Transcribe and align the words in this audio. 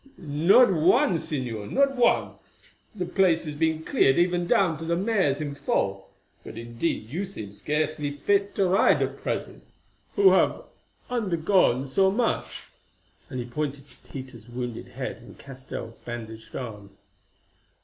"Not 0.17 0.73
one, 0.73 1.17
Señor—not 1.17 1.95
one; 1.95 2.31
the 2.95 3.05
place 3.05 3.45
has 3.45 3.53
been 3.53 3.83
cleared 3.83 4.17
even 4.17 4.47
down 4.47 4.79
to 4.79 4.83
the 4.83 4.95
mares 4.95 5.39
in 5.39 5.53
foal. 5.53 6.09
But, 6.43 6.57
indeed 6.57 7.11
you 7.11 7.23
seem 7.23 7.53
scarcely 7.53 8.09
fit 8.09 8.55
to 8.55 8.65
ride 8.65 9.03
at 9.03 9.21
present, 9.21 9.61
who 10.15 10.31
have 10.31 10.63
undergone 11.11 11.85
so 11.85 12.09
much," 12.09 12.63
and 13.29 13.39
he 13.39 13.45
pointed 13.45 13.83
to 13.89 14.09
Peter's 14.11 14.49
wounded 14.49 14.87
head 14.87 15.17
and 15.17 15.37
Castell's 15.37 15.97
bandaged 15.99 16.55
arm. 16.55 16.97